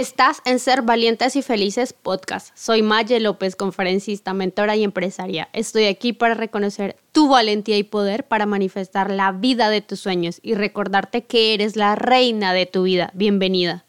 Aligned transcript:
Estás 0.00 0.40
en 0.46 0.58
Ser 0.60 0.80
Valientes 0.80 1.36
y 1.36 1.42
Felices 1.42 1.92
Podcast. 1.92 2.56
Soy 2.56 2.80
Maye 2.80 3.20
López, 3.20 3.54
conferencista, 3.54 4.32
mentora 4.32 4.74
y 4.74 4.82
empresaria. 4.82 5.50
Estoy 5.52 5.84
aquí 5.84 6.14
para 6.14 6.32
reconocer 6.32 6.96
tu 7.12 7.28
valentía 7.28 7.76
y 7.76 7.82
poder 7.82 8.26
para 8.26 8.46
manifestar 8.46 9.10
la 9.10 9.30
vida 9.30 9.68
de 9.68 9.82
tus 9.82 10.00
sueños 10.00 10.40
y 10.42 10.54
recordarte 10.54 11.26
que 11.26 11.52
eres 11.52 11.76
la 11.76 11.96
reina 11.96 12.54
de 12.54 12.64
tu 12.64 12.84
vida. 12.84 13.10
Bienvenida. 13.12 13.84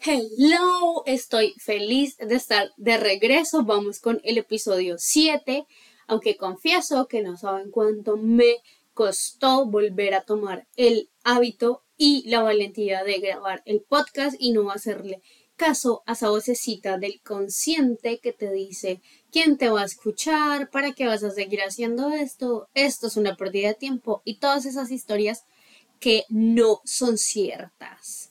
Hello, 0.00 1.02
estoy 1.04 1.52
feliz 1.58 2.16
de 2.18 2.36
estar 2.36 2.70
de 2.76 2.96
regreso. 2.96 3.64
Vamos 3.64 3.98
con 3.98 4.20
el 4.22 4.38
episodio 4.38 4.98
7, 4.98 5.66
aunque 6.06 6.36
confieso 6.36 7.08
que 7.08 7.22
no 7.22 7.36
saben 7.36 7.72
cuánto 7.72 8.16
me 8.16 8.58
costó 8.94 9.66
volver 9.66 10.14
a 10.14 10.20
tomar 10.20 10.68
el 10.76 11.10
hábito 11.24 11.82
y 11.98 12.22
la 12.28 12.42
valentía 12.42 13.02
de 13.02 13.18
grabar 13.18 13.62
el 13.66 13.82
podcast 13.82 14.36
y 14.38 14.52
no 14.52 14.70
hacerle 14.70 15.20
caso 15.56 16.04
a 16.06 16.12
esa 16.12 16.30
vocecita 16.30 16.96
del 16.96 17.20
consciente 17.20 18.20
que 18.20 18.32
te 18.32 18.50
dice 18.52 19.02
quién 19.32 19.58
te 19.58 19.68
va 19.68 19.82
a 19.82 19.86
escuchar, 19.86 20.70
para 20.70 20.92
qué 20.92 21.06
vas 21.06 21.24
a 21.24 21.32
seguir 21.32 21.60
haciendo 21.60 22.10
esto, 22.10 22.68
esto 22.74 23.08
es 23.08 23.16
una 23.16 23.36
pérdida 23.36 23.68
de 23.68 23.74
tiempo 23.74 24.22
y 24.24 24.38
todas 24.38 24.64
esas 24.64 24.92
historias 24.92 25.44
que 25.98 26.24
no 26.28 26.80
son 26.84 27.18
ciertas. 27.18 28.30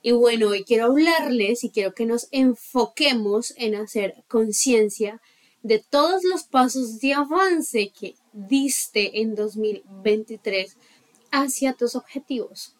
Y 0.00 0.12
bueno, 0.12 0.50
hoy 0.50 0.62
quiero 0.62 0.86
hablarles 0.86 1.64
y 1.64 1.70
quiero 1.70 1.92
que 1.92 2.06
nos 2.06 2.28
enfoquemos 2.30 3.52
en 3.56 3.74
hacer 3.74 4.14
conciencia 4.28 5.20
de 5.64 5.80
todos 5.80 6.22
los 6.22 6.44
pasos 6.44 7.00
de 7.00 7.14
avance 7.14 7.90
que 7.90 8.14
diste 8.32 9.20
en 9.20 9.34
2023 9.34 10.76
hacia 11.32 11.72
tus 11.72 11.96
objetivos. 11.96 12.77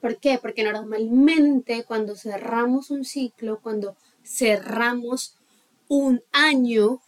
¿Por 0.00 0.18
qué? 0.18 0.38
Porque 0.40 0.62
normalmente 0.62 1.84
cuando 1.84 2.16
cerramos 2.16 2.90
un 2.90 3.04
ciclo, 3.04 3.60
cuando 3.60 3.96
cerramos 4.22 5.36
un 5.88 6.22
año, 6.32 7.00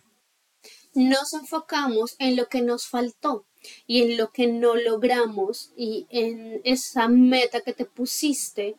nos 0.94 1.32
enfocamos 1.32 2.16
en 2.18 2.36
lo 2.36 2.48
que 2.48 2.62
nos 2.62 2.86
faltó 2.86 3.44
y 3.86 4.02
en 4.02 4.16
lo 4.16 4.30
que 4.30 4.46
no 4.46 4.74
logramos 4.74 5.72
y 5.76 6.06
en 6.10 6.60
esa 6.64 7.08
meta 7.08 7.60
que 7.60 7.72
te 7.72 7.84
pusiste 7.84 8.76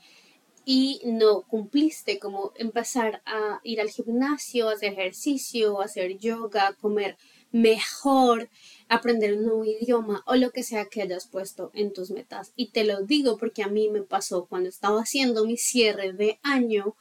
y 0.66 1.02
no 1.04 1.42
cumpliste, 1.42 2.20
como 2.20 2.52
empezar 2.56 3.22
a 3.26 3.60
ir 3.64 3.82
al 3.82 3.90
gimnasio, 3.90 4.70
hacer 4.70 4.94
ejercicio, 4.94 5.82
hacer 5.82 6.18
yoga, 6.20 6.76
comer 6.80 7.18
mejor, 7.52 8.50
aprender 8.88 9.38
un 9.38 9.44
nuevo 9.44 9.66
idioma 9.66 10.24
o 10.26 10.36
lo 10.36 10.52
que 10.52 10.64
sea 10.64 10.86
que 10.86 11.02
hayas 11.02 11.28
puesto 11.28 11.72
en 11.74 11.94
tus 11.94 12.12
metas. 12.12 12.54
Y 12.56 12.72
te 12.72 12.84
lo 12.84 13.04
digo 13.04 13.38
porque 13.38 13.64
a 13.64 13.68
mí 13.68 13.90
me 13.90 14.02
pasó 14.02 14.46
cuando 14.46 14.70
estaba 14.70 15.02
haciendo 15.02 15.46
mi 15.46 15.58
cierre 15.58 16.14
de 16.14 16.40
año, 16.44 16.96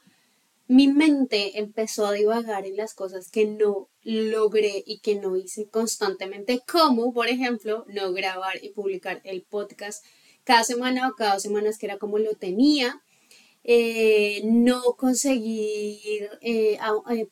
mi 0.67 0.87
mente 0.87 1.57
empezó 1.59 2.05
a 2.05 2.13
divagar 2.13 2.67
en 2.67 2.77
las 2.77 2.93
cosas 2.93 3.31
que 3.31 3.47
no 3.47 3.89
logré 4.03 4.83
y 4.85 4.99
que 4.99 5.15
no 5.15 5.35
hice 5.35 5.67
constantemente, 5.67 6.61
como 6.71 7.11
por 7.11 7.27
ejemplo 7.27 7.85
no 7.87 8.13
grabar 8.13 8.63
y 8.63 8.69
publicar 8.69 9.19
el 9.23 9.41
podcast 9.41 10.05
cada 10.43 10.63
semana 10.63 11.07
o 11.07 11.15
cada 11.15 11.33
dos 11.33 11.43
semanas 11.43 11.79
que 11.79 11.87
era 11.87 11.97
como 11.97 12.19
lo 12.19 12.35
tenía, 12.35 13.01
eh, 13.63 14.41
no 14.45 14.81
conseguir 14.95 16.29
eh, 16.41 16.77
eh, 17.11 17.27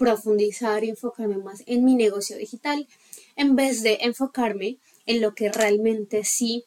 profundizar 0.00 0.82
y 0.82 0.88
enfocarme 0.88 1.36
más 1.36 1.62
en 1.66 1.84
mi 1.84 1.94
negocio 1.94 2.38
digital 2.38 2.88
en 3.36 3.54
vez 3.54 3.82
de 3.82 3.98
enfocarme 4.00 4.78
en 5.04 5.20
lo 5.20 5.34
que 5.34 5.52
realmente 5.52 6.24
sí 6.24 6.64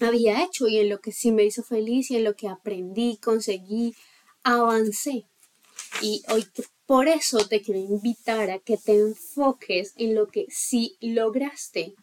había 0.00 0.44
hecho 0.44 0.68
y 0.68 0.76
en 0.76 0.90
lo 0.90 1.00
que 1.00 1.10
sí 1.10 1.32
me 1.32 1.44
hizo 1.44 1.62
feliz 1.62 2.10
y 2.10 2.16
en 2.16 2.24
lo 2.24 2.36
que 2.36 2.46
aprendí, 2.46 3.16
conseguí, 3.16 3.94
avancé. 4.42 5.24
Y 6.02 6.22
hoy 6.30 6.44
por 6.84 7.08
eso 7.08 7.48
te 7.48 7.62
quiero 7.62 7.80
invitar 7.80 8.50
a 8.50 8.58
que 8.58 8.76
te 8.76 8.98
enfoques 8.98 9.94
en 9.96 10.14
lo 10.14 10.26
que 10.26 10.44
sí 10.50 10.98
lograste. 11.00 11.94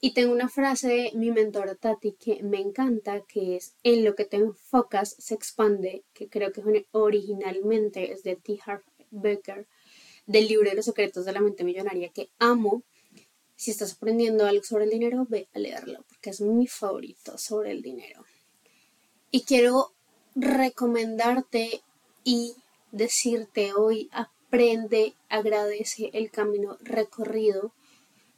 Y 0.00 0.14
tengo 0.14 0.32
una 0.32 0.48
frase 0.48 0.88
de 0.88 1.12
mi 1.14 1.30
mentora 1.30 1.74
Tati 1.74 2.12
que 2.12 2.42
me 2.42 2.60
encanta, 2.60 3.20
que 3.28 3.56
es 3.56 3.74
en 3.82 4.06
lo 4.06 4.14
que 4.14 4.24
te 4.24 4.38
enfocas 4.38 5.14
se 5.18 5.34
expande, 5.34 6.02
que 6.14 6.30
creo 6.30 6.50
que 6.50 6.86
originalmente 6.92 8.10
es 8.10 8.22
de 8.22 8.36
T. 8.36 8.58
Harv 8.64 8.82
Becker 9.10 9.66
del 10.26 10.48
libro 10.48 10.70
de 10.70 10.76
los 10.76 10.84
secretos 10.84 11.24
de 11.24 11.32
la 11.32 11.40
mente 11.40 11.64
millonaria 11.64 12.10
que 12.10 12.30
amo. 12.38 12.82
Si 13.56 13.70
estás 13.70 13.92
aprendiendo 13.92 14.46
algo 14.46 14.64
sobre 14.64 14.84
el 14.84 14.90
dinero, 14.90 15.26
ve 15.28 15.48
a 15.54 15.58
leerlo 15.58 16.04
porque 16.08 16.30
es 16.30 16.40
mi 16.40 16.66
favorito 16.66 17.38
sobre 17.38 17.70
el 17.70 17.82
dinero. 17.82 18.24
Y 19.30 19.42
quiero 19.42 19.92
recomendarte 20.34 21.82
y 22.24 22.54
decirte 22.90 23.72
hoy, 23.72 24.08
aprende, 24.12 25.14
agradece 25.28 26.10
el 26.12 26.30
camino 26.30 26.76
recorrido 26.80 27.72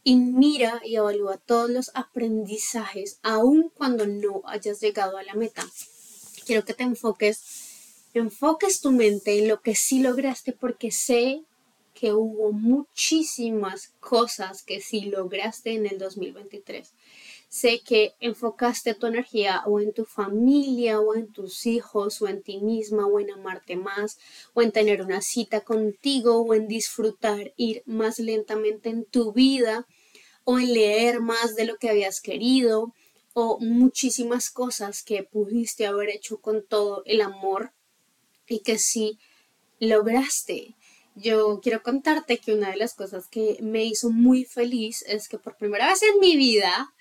y 0.04 0.16
mira 0.16 0.82
y 0.84 0.96
evalúa 0.96 1.38
todos 1.38 1.70
los 1.70 1.90
aprendizajes, 1.94 3.18
aun 3.22 3.70
cuando 3.74 4.06
no 4.06 4.42
hayas 4.44 4.80
llegado 4.80 5.16
a 5.16 5.22
la 5.22 5.34
meta. 5.34 5.66
Quiero 6.46 6.64
que 6.64 6.74
te 6.74 6.82
enfoques, 6.82 7.42
enfoques 8.12 8.80
tu 8.80 8.92
mente 8.92 9.38
en 9.38 9.48
lo 9.48 9.62
que 9.62 9.74
sí 9.74 10.00
lograste 10.00 10.52
porque 10.52 10.90
sé 10.90 11.42
que 11.94 12.12
hubo 12.12 12.52
muchísimas 12.52 13.94
cosas 14.00 14.62
que 14.62 14.80
sí 14.80 15.02
lograste 15.02 15.72
en 15.72 15.86
el 15.86 15.98
2023. 15.98 16.92
Sé 17.48 17.80
que 17.86 18.14
enfocaste 18.18 18.94
tu 18.94 19.06
energía 19.06 19.62
o 19.64 19.78
en 19.78 19.92
tu 19.92 20.04
familia 20.04 21.00
o 21.00 21.14
en 21.14 21.32
tus 21.32 21.66
hijos 21.66 22.20
o 22.20 22.26
en 22.26 22.42
ti 22.42 22.58
misma 22.58 23.06
o 23.06 23.20
en 23.20 23.30
amarte 23.30 23.76
más 23.76 24.18
o 24.54 24.62
en 24.62 24.72
tener 24.72 25.02
una 25.02 25.22
cita 25.22 25.60
contigo 25.60 26.42
o 26.42 26.52
en 26.54 26.66
disfrutar 26.66 27.54
ir 27.56 27.84
más 27.86 28.18
lentamente 28.18 28.90
en 28.90 29.04
tu 29.04 29.32
vida 29.32 29.86
o 30.42 30.58
en 30.58 30.74
leer 30.74 31.20
más 31.20 31.54
de 31.54 31.64
lo 31.64 31.76
que 31.76 31.90
habías 31.90 32.20
querido 32.20 32.92
o 33.34 33.58
muchísimas 33.60 34.50
cosas 34.50 35.04
que 35.04 35.22
pudiste 35.22 35.86
haber 35.86 36.08
hecho 36.10 36.40
con 36.40 36.66
todo 36.66 37.02
el 37.06 37.20
amor 37.20 37.72
y 38.48 38.60
que 38.60 38.78
sí 38.78 39.18
lograste 39.78 40.76
yo 41.14 41.60
quiero 41.62 41.82
contarte 41.82 42.38
que 42.38 42.54
una 42.54 42.70
de 42.70 42.76
las 42.76 42.94
cosas 42.94 43.28
que 43.28 43.56
me 43.60 43.84
hizo 43.84 44.10
muy 44.10 44.44
feliz 44.44 45.04
es 45.06 45.28
que 45.28 45.38
por 45.38 45.56
primera 45.56 45.88
vez 45.88 46.02
en 46.02 46.18
mi 46.20 46.36
vida 46.36 46.92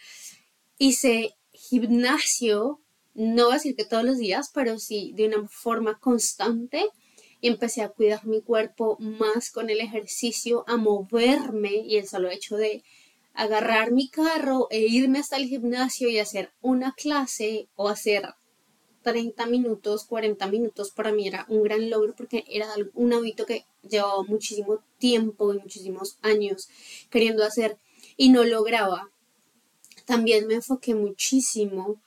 hice 0.77 1.35
gimnasio, 1.51 2.81
no 3.13 3.45
voy 3.45 3.53
a 3.53 3.55
decir 3.55 3.75
que 3.75 3.85
todos 3.85 4.03
los 4.03 4.17
días, 4.17 4.51
pero 4.53 4.79
sí 4.79 5.13
de 5.15 5.27
una 5.27 5.47
forma 5.47 5.99
constante. 5.99 6.85
Y 7.41 7.47
empecé 7.49 7.81
a 7.81 7.89
cuidar 7.89 8.25
mi 8.25 8.41
cuerpo 8.41 8.97
más 8.99 9.51
con 9.51 9.69
el 9.69 9.81
ejercicio, 9.81 10.63
a 10.65 10.77
moverme 10.77 11.75
y 11.75 11.97
el 11.97 12.07
solo 12.07 12.29
hecho 12.29 12.55
de 12.55 12.83
agarrar 13.33 13.91
mi 13.91 14.09
carro 14.09 14.67
e 14.69 14.79
irme 14.79 15.19
hasta 15.19 15.35
el 15.35 15.47
gimnasio 15.47 16.07
y 16.07 16.19
hacer 16.19 16.53
una 16.61 16.93
clase 16.93 17.67
o 17.75 17.89
hacer 17.89 18.33
30 19.03 19.45
minutos, 19.45 20.05
40 20.05 20.47
minutos 20.47 20.91
para 20.91 21.11
mí 21.11 21.27
era 21.27 21.45
un 21.49 21.61
gran 21.63 21.89
logro 21.89 22.15
porque 22.15 22.43
era 22.47 22.67
un 22.93 23.13
hábito 23.13 23.45
que 23.45 23.65
llevaba 23.87 24.23
muchísimo 24.23 24.79
tiempo 24.97 25.53
y 25.53 25.59
muchísimos 25.59 26.17
años 26.21 26.69
queriendo 27.09 27.43
hacer 27.43 27.77
y 28.17 28.29
no 28.29 28.43
lograba. 28.43 29.09
También 30.05 30.47
me 30.47 30.55
enfoqué 30.55 30.95
muchísimo 30.95 32.01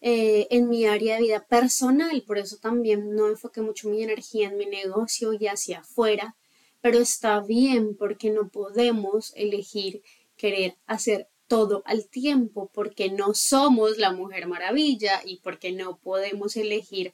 eh, 0.00 0.46
en 0.50 0.68
mi 0.68 0.86
área 0.86 1.16
de 1.16 1.22
vida 1.22 1.46
personal, 1.46 2.22
por 2.26 2.38
eso 2.38 2.56
también 2.58 3.14
no 3.14 3.28
enfoqué 3.28 3.60
mucho 3.60 3.88
mi 3.88 4.02
energía 4.02 4.48
en 4.48 4.56
mi 4.56 4.66
negocio 4.66 5.32
y 5.32 5.46
hacia 5.46 5.80
afuera, 5.80 6.36
pero 6.80 6.98
está 6.98 7.40
bien 7.40 7.96
porque 7.96 8.30
no 8.30 8.48
podemos 8.48 9.32
elegir 9.34 10.02
querer 10.36 10.76
hacer 10.86 11.28
todo 11.48 11.82
al 11.86 12.08
tiempo, 12.08 12.70
porque 12.72 13.10
no 13.10 13.34
somos 13.34 13.98
la 13.98 14.12
Mujer 14.12 14.46
Maravilla 14.46 15.22
y 15.24 15.40
porque 15.40 15.72
no 15.72 15.98
podemos 15.98 16.56
elegir 16.56 17.12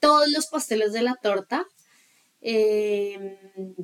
todos 0.00 0.28
los 0.30 0.46
pasteles 0.46 0.92
de 0.92 1.02
la 1.02 1.16
torta. 1.16 1.66
Em, 2.40 3.36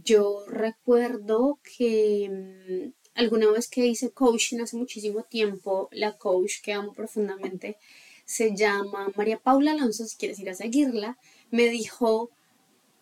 yo 0.05 0.45
recuerdo 0.47 1.59
que 1.77 2.25
em, 2.25 2.93
alguna 3.15 3.51
vez 3.51 3.69
que 3.69 3.87
hice 3.87 4.13
coaching 4.13 4.61
hace 4.61 4.77
muchísimo 4.77 5.25
tiempo, 5.25 5.89
la 5.93 6.17
coach 6.17 6.61
que 6.63 6.73
amo 6.73 6.93
profundamente 6.93 7.77
se 8.25 8.57
llama 8.57 9.13
María 9.17 9.39
Paula 9.39 9.73
Alonso, 9.73 10.07
si 10.07 10.17
quieres 10.17 10.39
ir 10.39 10.51
a 10.51 10.55
seguirla, 10.55 11.19
me 11.51 11.69
dijo, 11.69 12.31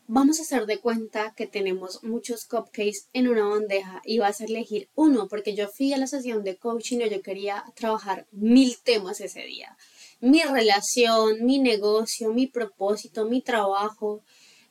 vamos 0.07 0.39
a 0.39 0.43
hacer 0.43 0.67
de 0.67 0.79
cuenta 0.79 1.35
que 1.37 1.47
tenemos 1.47 2.03
muchos 2.03 2.45
cupcakes 2.45 3.09
en 3.13 3.29
una 3.29 3.49
bandeja 3.49 4.03
y 4.05 4.19
vas 4.19 4.41
a 4.41 4.45
elegir 4.45 4.89
uno, 4.95 5.29
porque 5.29 5.55
yo 5.55 5.69
fui 5.69 5.93
a 5.93 5.99
la 5.99 6.07
sesión 6.07 6.45
de 6.45 6.57
coaching 6.57 7.01
y 7.01 7.11
yo 7.11 7.23
quería 7.23 7.65
trabajar 7.75 8.27
mil 8.31 8.77
temas 8.83 9.21
ese 9.21 9.43
día. 9.45 9.77
Mi 10.21 10.43
relación, 10.43 11.45
mi 11.45 11.59
negocio, 11.59 12.33
mi 12.33 12.47
propósito, 12.47 13.25
mi 13.27 13.43
trabajo, 13.43 14.23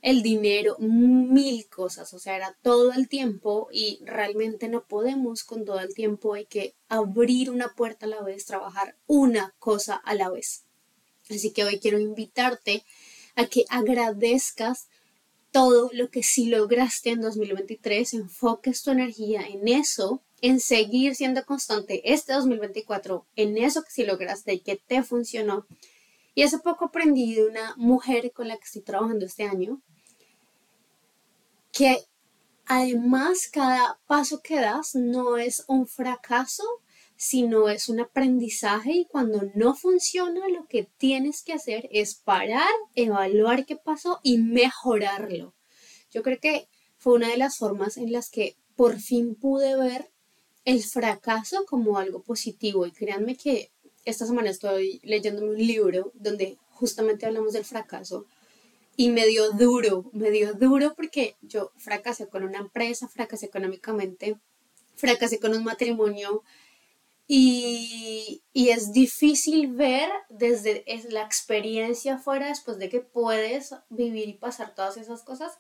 el 0.01 0.23
dinero, 0.23 0.77
mil 0.79 1.67
cosas, 1.67 2.13
o 2.13 2.19
sea, 2.19 2.35
era 2.35 2.57
todo 2.63 2.91
el 2.91 3.07
tiempo 3.07 3.67
y 3.71 3.99
realmente 4.03 4.67
no 4.67 4.85
podemos 4.85 5.43
con 5.43 5.63
todo 5.63 5.79
el 5.79 5.93
tiempo, 5.93 6.33
hay 6.33 6.45
que 6.45 6.75
abrir 6.89 7.51
una 7.51 7.69
puerta 7.75 8.07
a 8.07 8.09
la 8.09 8.21
vez, 8.21 8.45
trabajar 8.45 8.97
una 9.05 9.53
cosa 9.59 9.95
a 9.95 10.15
la 10.15 10.29
vez. 10.29 10.65
Así 11.29 11.51
que 11.51 11.63
hoy 11.63 11.79
quiero 11.79 11.99
invitarte 11.99 12.83
a 13.35 13.45
que 13.45 13.63
agradezcas 13.69 14.87
todo 15.51 15.89
lo 15.94 16.09
que 16.09 16.24
sí 16.24 16.48
lograste 16.48 17.12
en 17.12 17.21
2023, 17.21 18.13
enfoques 18.13 18.83
tu 18.83 18.92
energía 18.92 19.42
en 19.42 19.68
eso, 19.68 20.21
en 20.42 20.59
seguir 20.59 21.15
siendo 21.15 21.45
constante 21.45 22.13
este 22.13 22.33
2024, 22.33 23.25
en 23.36 23.57
eso 23.57 23.83
que 23.83 23.92
sí 23.92 24.06
lograste 24.06 24.53
y 24.53 24.59
que 24.62 24.77
te 24.77 25.03
funcionó. 25.03 25.68
Y 26.33 26.44
hace 26.44 26.59
poco 26.59 26.86
aprendí 26.86 27.36
de 27.36 27.45
una 27.45 27.75
mujer 27.75 28.31
con 28.31 28.48
la 28.48 28.57
que 28.57 28.63
estoy 28.63 28.81
trabajando 28.81 29.25
este 29.25 29.44
año, 29.44 29.81
que 31.74 31.98
además 32.65 33.50
cada 33.51 34.00
paso 34.07 34.42
que 34.42 34.59
das 34.59 34.95
no 34.95 35.38
es 35.38 35.65
un 35.68 35.86
fracaso, 35.86 36.63
sino 37.21 37.69
es 37.69 37.88
un 37.88 38.00
aprendizaje 38.00 38.94
y 38.94 39.06
cuando 39.06 39.44
no 39.53 39.75
funciona 39.75 40.47
lo 40.47 40.65
que 40.65 40.89
tienes 40.97 41.44
que 41.44 41.53
hacer 41.53 41.88
es 41.91 42.15
parar, 42.15 42.73
evaluar 42.95 43.68
qué 43.68 43.75
pasó 43.75 44.19
y 44.23 44.39
mejorarlo. 44.39 45.53
Yo 46.09 46.23
creo 46.23 46.39
que 46.39 46.68
fue 46.97 47.13
una 47.13 47.29
de 47.29 47.38
las 47.38 47.57
formas 47.57 47.97
en 47.97 48.12
las 48.12 48.31
que 48.31 48.56
por 48.75 49.00
fin 49.00 49.35
pude 49.35 49.77
ver 49.77 50.09
el 50.65 50.81
fracaso 50.81 51.63
como 51.68 52.00
algo 52.00 52.23
positivo 52.23 52.88
y 52.88 52.91
créanme 52.91 53.35
que 53.35 53.69
esta 54.03 54.25
semana 54.25 54.50
estoy 54.50 55.00
leyendo 55.03 55.44
un 55.44 55.56
libro 55.56 56.12
donde 56.15 56.57
justamente 56.71 57.27
hablamos 57.27 57.53
del 57.53 57.65
fracaso 57.65 58.25
y 58.97 59.12
me 59.12 59.27
dio 59.27 59.51
duro, 59.51 60.09
me 60.12 60.31
dio 60.31 60.56
duro 60.56 60.95
porque 60.95 61.35
yo 61.44 61.71
fracasé 61.77 62.27
con 62.29 62.44
una 62.44 62.57
empresa, 62.57 63.07
fracasé 63.07 63.45
económicamente, 63.45 64.39
fracasé 64.95 65.39
con 65.39 65.53
un 65.53 65.63
matrimonio 65.63 66.41
y, 67.33 68.43
es 68.53 68.91
difícil 68.91 69.73
ver 69.73 70.09
desde 70.29 70.83
la 71.11 71.21
experiencia 71.21 72.15
afuera, 72.15 72.47
después 72.47 72.77
de 72.77 72.89
que 72.89 72.99
puedes 72.99 73.73
vivir 73.89 74.27
y 74.27 74.33
pasar 74.33 74.75
todas 74.75 74.97
esas 74.97 75.23
cosas, 75.23 75.53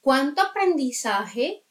cuánto 0.00 0.42
aprendizaje, 0.42 1.64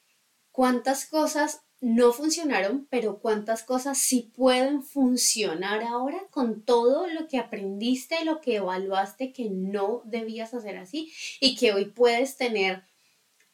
cuántas 0.51 1.05
cosas 1.07 1.59
no 1.81 2.13
funcionaron, 2.13 2.87
pero 2.89 3.19
cuántas 3.19 3.63
cosas 3.63 3.97
sí 3.97 4.31
pueden 4.33 4.81
funcionar 4.81 5.83
ahora 5.83 6.25
con 6.31 6.63
todo 6.63 7.07
lo 7.07 7.27
que 7.27 7.37
aprendiste, 7.37 8.23
lo 8.23 8.39
que 8.39 8.55
evaluaste 8.55 9.33
que 9.33 9.49
no 9.49 10.03
debías 10.05 10.53
hacer 10.53 10.77
así 10.77 11.11
y 11.41 11.57
que 11.57 11.73
hoy 11.73 11.85
puedes 11.85 12.37
tener 12.37 12.85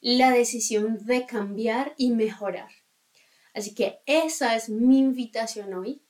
la 0.02 0.30
decisión 0.30 1.04
de 1.08 1.26
cambiar 1.26 1.96
y 1.98 2.12
mejorar. 2.12 2.70
Así 3.54 3.74
que 3.74 4.00
esa 4.06 4.56
es 4.56 4.70
mi 4.70 5.00
invitación 5.00 5.74
hoy. 5.74 6.02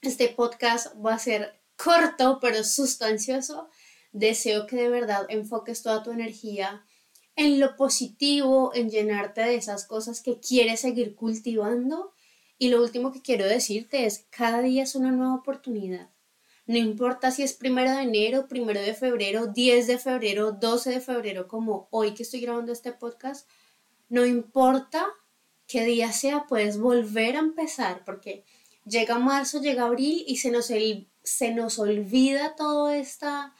Este 0.00 0.28
podcast 0.28 0.94
va 1.04 1.14
a 1.14 1.18
ser 1.18 1.60
corto 1.76 2.38
pero 2.40 2.64
sustancioso. 2.64 3.68
Deseo 4.12 4.66
que 4.66 4.76
de 4.76 4.88
verdad 4.88 5.26
enfoques 5.28 5.82
toda 5.82 6.02
tu 6.02 6.10
energía 6.12 6.84
en 7.36 7.60
lo 7.60 7.76
positivo, 7.76 8.72
en 8.74 8.90
llenarte 8.90 9.42
de 9.42 9.54
esas 9.54 9.86
cosas 9.86 10.22
que 10.22 10.40
quieres 10.40 10.80
seguir 10.80 11.14
cultivando. 11.14 12.12
Y 12.58 12.68
lo 12.68 12.82
último 12.82 13.12
que 13.12 13.22
quiero 13.22 13.46
decirte 13.46 14.06
es, 14.06 14.26
cada 14.30 14.60
día 14.60 14.82
es 14.82 14.96
una 14.96 15.12
nueva 15.12 15.36
oportunidad. 15.36 16.10
No 16.66 16.76
importa 16.76 17.30
si 17.30 17.42
es 17.42 17.54
primero 17.54 17.92
de 17.92 18.02
enero, 18.02 18.48
primero 18.48 18.80
de 18.80 18.92
febrero, 18.92 19.46
10 19.46 19.86
de 19.86 19.98
febrero, 19.98 20.52
12 20.52 20.90
de 20.90 21.00
febrero, 21.00 21.48
como 21.48 21.88
hoy 21.90 22.12
que 22.12 22.24
estoy 22.24 22.40
grabando 22.40 22.72
este 22.72 22.92
podcast, 22.92 23.48
no 24.08 24.26
importa 24.26 25.06
qué 25.68 25.84
día 25.84 26.12
sea, 26.12 26.46
puedes 26.48 26.78
volver 26.78 27.36
a 27.36 27.40
empezar, 27.40 28.02
porque 28.04 28.44
llega 28.84 29.18
marzo, 29.18 29.60
llega 29.60 29.84
abril 29.84 30.24
y 30.26 30.38
se 30.38 30.50
nos, 30.50 30.72
se 31.22 31.54
nos 31.54 31.78
olvida 31.78 32.56
toda 32.56 32.96
esta 32.96 33.54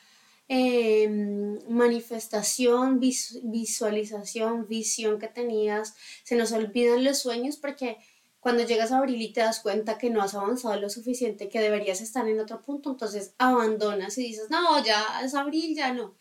em, 0.49 1.59
manifestación, 1.69 2.99
visualización, 2.99 4.67
visión 4.67 5.19
que 5.19 5.29
tenías, 5.29 5.95
se 6.25 6.35
nos 6.35 6.51
olvidan 6.53 7.05
los 7.05 7.19
sueños 7.19 7.59
porque 7.59 7.99
cuando 8.41 8.65
llegas 8.65 8.93
a 8.93 8.99
abril 8.99 9.21
y 9.21 9.33
te 9.33 9.41
das 9.41 9.61
cuenta 9.61 9.99
que 9.99 10.09
no 10.09 10.23
has 10.23 10.35
avanzado 10.35 10.81
lo 10.81 10.89
suficiente, 10.89 11.51
que 11.51 11.61
deberías 11.61 12.01
estar 12.01 12.27
en 12.27 12.41
otro 12.41 12.63
punto, 12.63 12.91
entonces 12.91 13.35
abandonas 13.37 14.17
y 14.17 14.23
dices, 14.23 14.49
no, 14.49 14.83
ya 14.83 15.21
es 15.23 15.35
abril, 15.35 15.77
ya 15.77 15.93
no. 15.93 16.15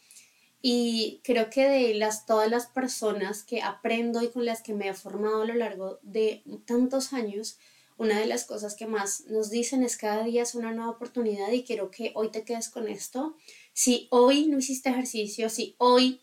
Y 0.62 1.22
creo 1.24 1.50
que 1.50 1.68
de 1.68 1.94
las, 1.94 2.26
todas 2.26 2.50
las 2.50 2.68
personas 2.68 3.44
que 3.44 3.62
aprendo 3.62 4.22
y 4.22 4.30
con 4.30 4.46
las 4.46 4.62
que 4.62 4.74
me 4.74 4.90
he 4.90 4.94
formado 4.94 5.44
a 5.44 5.46
lo 5.46 5.54
largo 5.54 6.00
de 6.02 6.44
tantos 6.66 7.14
años, 7.14 7.58
una 7.98 8.20
de 8.20 8.28
las 8.28 8.46
cosas 8.46 8.76
que 8.76 8.86
más 8.86 9.26
nos 9.28 9.50
dicen 9.50 9.84
es 9.84 9.98
cada 9.98 10.24
día 10.24 10.44
es 10.44 10.56
una 10.56 10.72
nueva 10.72 10.92
oportunidad 10.92 11.52
y 11.52 11.64
quiero 11.64 11.90
que 11.90 12.12
hoy 12.16 12.30
te 12.30 12.44
quedes 12.44 12.70
con 12.70 12.88
esto. 12.88 13.36
Si 13.74 14.08
hoy 14.12 14.48
no 14.48 14.60
hiciste 14.60 14.90
ejercicio, 14.90 15.50
si 15.50 15.76
hoy 15.80 16.22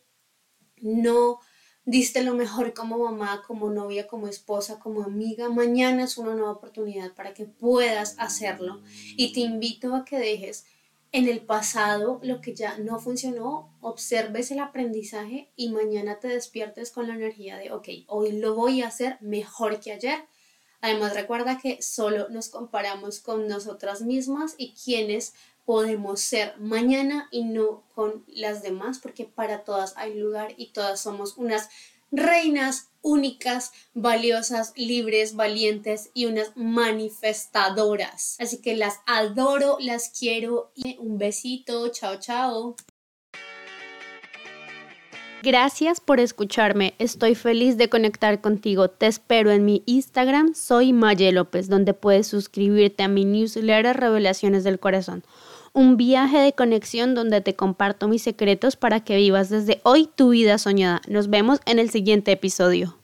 no 0.76 1.40
diste 1.84 2.22
lo 2.22 2.34
mejor 2.34 2.74
como 2.74 2.98
mamá, 2.98 3.42
como 3.46 3.70
novia, 3.70 4.06
como 4.06 4.28
esposa, 4.28 4.78
como 4.78 5.02
amiga, 5.02 5.48
mañana 5.48 6.04
es 6.04 6.16
una 6.16 6.34
nueva 6.34 6.52
oportunidad 6.52 7.12
para 7.14 7.34
que 7.34 7.44
puedas 7.44 8.14
hacerlo. 8.18 8.82
Y 9.16 9.32
te 9.32 9.40
invito 9.40 9.94
a 9.94 10.04
que 10.04 10.18
dejes 10.18 10.64
en 11.14 11.28
el 11.28 11.42
pasado 11.42 12.18
lo 12.24 12.40
que 12.40 12.56
ya 12.56 12.76
no 12.78 12.98
funcionó, 12.98 13.72
observes 13.80 14.50
el 14.50 14.58
aprendizaje 14.58 15.48
y 15.54 15.70
mañana 15.70 16.18
te 16.18 16.26
despiertes 16.26 16.90
con 16.90 17.06
la 17.06 17.14
energía 17.14 17.56
de, 17.56 17.70
ok, 17.70 17.88
hoy 18.08 18.32
lo 18.32 18.56
voy 18.56 18.82
a 18.82 18.88
hacer 18.88 19.18
mejor 19.20 19.78
que 19.78 19.92
ayer. 19.92 20.24
Además, 20.80 21.14
recuerda 21.14 21.60
que 21.60 21.80
solo 21.82 22.28
nos 22.30 22.48
comparamos 22.48 23.20
con 23.20 23.46
nosotras 23.46 24.02
mismas 24.02 24.56
y 24.58 24.74
quienes 24.74 25.34
podemos 25.64 26.20
ser 26.20 26.58
mañana 26.58 27.28
y 27.30 27.44
no 27.44 27.84
con 27.94 28.24
las 28.26 28.64
demás, 28.64 28.98
porque 28.98 29.24
para 29.24 29.62
todas 29.62 29.96
hay 29.96 30.18
lugar 30.18 30.54
y 30.56 30.72
todas 30.72 31.00
somos 31.00 31.36
unas 31.36 31.68
reinas 32.16 32.90
únicas, 33.02 33.72
valiosas, 33.92 34.72
libres, 34.76 35.36
valientes 35.36 36.10
y 36.14 36.24
unas 36.24 36.52
manifestadoras. 36.56 38.36
Así 38.40 38.60
que 38.60 38.76
las 38.76 39.00
adoro, 39.06 39.76
las 39.78 40.08
quiero 40.08 40.72
y 40.74 40.96
un 40.98 41.18
besito, 41.18 41.88
chao, 41.88 42.18
chao. 42.18 42.76
Gracias 45.42 46.00
por 46.00 46.20
escucharme. 46.20 46.94
Estoy 46.98 47.34
feliz 47.34 47.76
de 47.76 47.90
conectar 47.90 48.40
contigo. 48.40 48.88
Te 48.88 49.06
espero 49.06 49.50
en 49.50 49.66
mi 49.66 49.82
Instagram, 49.84 50.54
soy 50.54 50.94
Maye 50.94 51.32
López, 51.32 51.68
donde 51.68 51.92
puedes 51.92 52.26
suscribirte 52.26 53.02
a 53.02 53.08
mi 53.08 53.26
newsletter 53.26 53.94
Revelaciones 53.94 54.64
del 54.64 54.80
Corazón 54.80 55.22
un 55.74 55.96
viaje 55.96 56.38
de 56.38 56.52
conexión 56.54 57.14
donde 57.14 57.40
te 57.40 57.56
comparto 57.56 58.08
mis 58.08 58.22
secretos 58.22 58.76
para 58.76 59.00
que 59.00 59.16
vivas 59.16 59.50
desde 59.50 59.80
hoy 59.82 60.08
tu 60.14 60.30
vida 60.30 60.56
soñada. 60.56 61.02
Nos 61.08 61.28
vemos 61.28 61.60
en 61.66 61.78
el 61.78 61.90
siguiente 61.90 62.32
episodio. 62.32 62.96